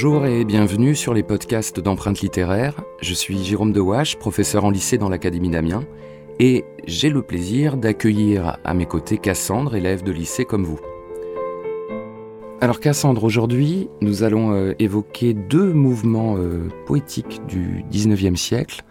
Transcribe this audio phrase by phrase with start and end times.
[0.00, 2.84] Bonjour et bienvenue sur les podcasts d'empreintes littéraires.
[3.02, 5.82] Je suis Jérôme Dewache, professeur en lycée dans l'Académie d'Amiens,
[6.38, 10.78] et j'ai le plaisir d'accueillir à mes côtés Cassandre, élève de lycée comme vous.
[12.60, 18.84] Alors Cassandre, aujourd'hui, nous allons euh, évoquer deux mouvements euh, poétiques du 19e siècle,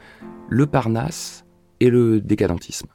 [0.50, 1.46] le Parnasse
[1.80, 2.88] et le décadentisme.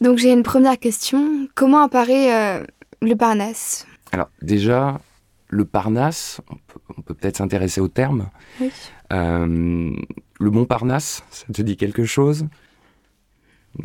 [0.00, 1.48] Donc j'ai une première question.
[1.56, 2.64] Comment apparaît euh,
[3.02, 3.88] le Parnasse?
[4.12, 5.00] Alors déjà,
[5.48, 6.78] le Parnasse, on peut
[7.12, 8.28] peut-être s'intéresser au terme.
[8.60, 8.70] Oui.
[9.12, 9.92] Euh,
[10.38, 12.46] le Montparnasse, ça te dit quelque chose?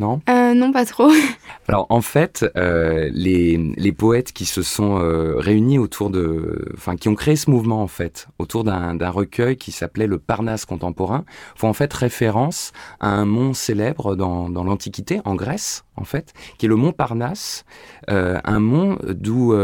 [0.00, 0.20] Non?
[0.28, 1.10] Euh, non, pas trop.
[1.68, 6.96] Alors en fait, euh, les, les poètes qui se sont euh, réunis autour de, enfin
[6.96, 11.24] qui ont créé ce mouvement en fait, autour d'un recueil qui s'appelait le Parnasse contemporain,
[11.54, 16.34] font en fait référence à un mont célèbre dans, dans l'Antiquité, en Grèce en fait,
[16.58, 17.64] qui est le mont Parnasse,
[18.08, 19.54] un mont d'où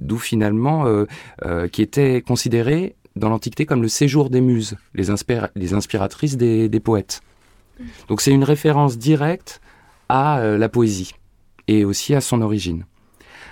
[0.00, 0.84] d'où finalement
[1.70, 6.68] qui était considéré dans l'Antiquité comme le séjour des muses, les, inspira- les inspiratrices des,
[6.68, 7.20] des poètes.
[8.08, 9.60] Donc c'est une référence directe
[10.08, 11.12] à euh, la poésie
[11.68, 12.84] et aussi à son origine.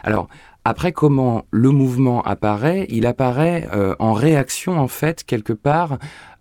[0.02, 0.28] Alors,
[0.64, 5.98] après comment le mouvement apparaît, il apparaît euh, en réaction en fait quelque part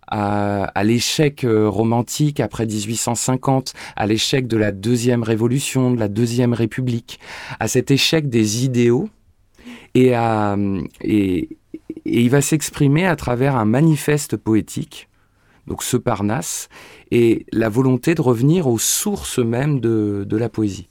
[0.07, 6.07] à, à l'échec euh, romantique après 1850, à l'échec de la deuxième révolution, de la
[6.07, 7.19] deuxième république,
[7.59, 9.09] à cet échec des idéaux
[9.93, 10.55] et, à,
[11.01, 11.49] et,
[12.13, 15.09] et il va s'exprimer à travers un manifeste poétique,
[15.65, 16.69] donc ce Parnasse,
[17.09, 20.87] et la volonté de revenir aux sources même de, de la poésie.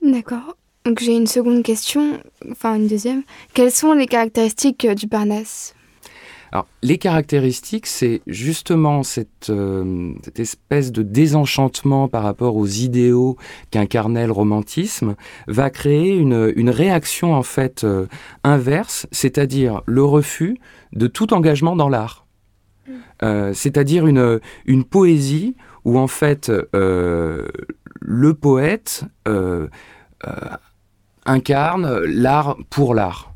[0.00, 0.56] D'accord.
[0.84, 2.20] Donc j'ai une seconde question,
[2.52, 3.24] enfin une deuxième.
[3.52, 5.74] Quelles sont les caractéristiques euh, du Parnasse
[6.82, 13.36] Les caractéristiques, c'est justement cette, euh, cette espèce de désenchantement par rapport aux idéaux
[13.70, 15.16] qu'incarnait le romantisme,
[15.48, 18.06] va créer une, réaction en fait euh,
[18.44, 20.58] inverse, c'est-à-dire le refus
[20.92, 22.26] de tout engagement dans l'art.
[23.22, 29.04] Euh, c'est-à-dire une, poésie où en fait le poète
[31.24, 33.35] incarne l'art pour l'art.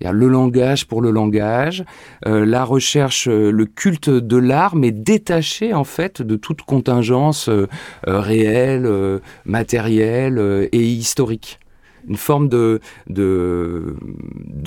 [0.00, 1.84] Le langage pour le langage,
[2.26, 7.48] euh, la recherche, euh, le culte de l'art, mais détaché en fait de toute contingence
[7.48, 7.66] euh,
[8.06, 11.58] réelle, matérielle et historique.
[12.08, 13.96] Une forme de, de,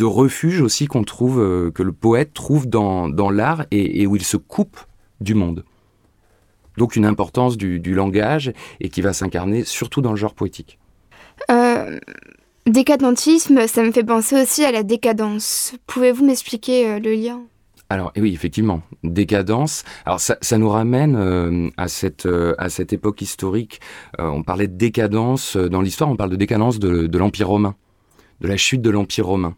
[0.04, 4.36] refuge aussi qu'on trouve, que le poète trouve dans, dans l'art et, où il se
[4.36, 4.78] coupe
[5.22, 5.64] du monde.
[6.78, 8.52] Donc une importance du langage
[8.82, 10.80] et qui va s'incarner surtout dans le genre poétique.
[12.70, 15.74] Décadentisme, ça me fait penser aussi à la décadence.
[15.88, 17.42] Pouvez-vous m'expliquer euh, le lien?
[17.90, 19.84] Alors et oui, effectivement, décadence.
[20.06, 23.80] Alors ça, nous ramène euh, à cette euh, à cette époque historique.
[24.20, 26.12] On parlait de décadence dans l'histoire.
[26.12, 27.74] On parle de décadence de, de l'Empire romain,
[28.42, 29.56] de la chute de l'Empire romain.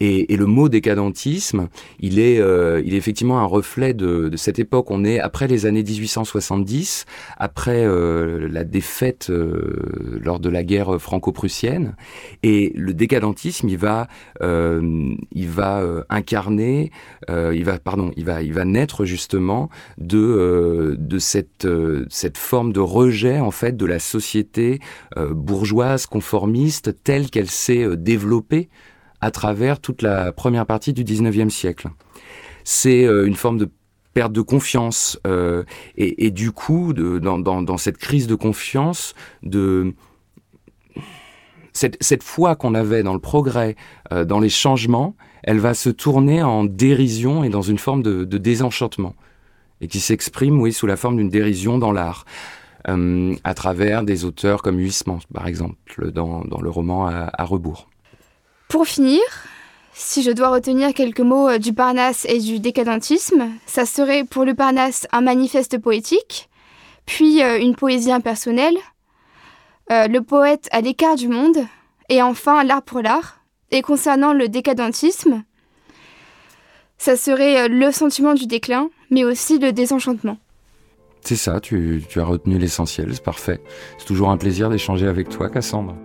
[0.00, 1.68] Et, et le mot décadentisme,
[2.00, 4.90] il est, euh, il est effectivement un reflet de, de cette époque.
[4.90, 7.06] On est après les années 1870,
[7.36, 11.96] après euh, la défaite euh, lors de la guerre franco-prussienne,
[12.42, 14.08] et le décadentisme, il va,
[14.42, 16.90] euh, il va euh, incarner,
[17.30, 21.66] euh, il va, pardon, il va, il va naître justement de, de cette,
[22.08, 24.80] cette forme de rejet en fait de la société
[25.16, 28.68] bourgeoise conformiste telle qu'elle s'est développée
[29.24, 31.88] à travers toute la première partie du 19e siècle.
[32.62, 33.70] C'est euh, une forme de
[34.12, 35.64] perte de confiance euh,
[35.96, 39.94] et, du coup, dans, cette crise de confiance, de
[41.72, 43.76] cette, foi qu'on avait dans le progrès,
[44.12, 48.24] euh, dans les changements, elle va se tourner en dérision et dans une forme de,
[48.24, 49.16] désenchantement
[49.80, 52.26] et qui s'exprime, oui, sous la forme d'une dérision dans l'art.
[52.86, 57.88] À travers des auteurs comme Huysmans, par exemple, dans, le roman à rebours.
[58.68, 59.20] Pour finir,
[59.92, 64.44] si je dois retenir quelques mots euh, du Parnasse et du décadentisme, ça serait pour
[64.44, 66.48] le Parnasse un manifeste poétique,
[67.06, 68.76] puis euh, une poésie impersonnelle,
[69.92, 71.58] euh, le poète à l'écart du monde,
[72.08, 73.40] et enfin l'art pour l'art.
[73.70, 75.42] Et concernant le décadentisme,
[76.98, 80.38] ça serait le sentiment du déclin, mais aussi le désenchantement.
[81.22, 83.60] C'est ça, tu, tu as retenu l'essentiel, c'est parfait.
[83.98, 85.96] C'est toujours un plaisir d'échanger avec toi, Cassandre.